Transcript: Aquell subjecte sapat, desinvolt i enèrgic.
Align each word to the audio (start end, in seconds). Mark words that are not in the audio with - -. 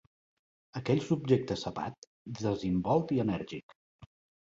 Aquell 0.81 1.01
subjecte 1.09 1.59
sapat, 1.65 2.09
desinvolt 2.43 3.17
i 3.19 3.25
enèrgic. 3.29 3.81